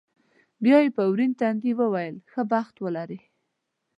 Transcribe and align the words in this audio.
بیا 0.63 0.77
یې 0.83 0.89
په 0.97 1.03
ورین 1.11 1.31
تندي 1.39 1.71
وویل، 1.79 2.15
ښه 2.31 2.41
بخت 2.51 2.75
ولرې. 2.79 3.19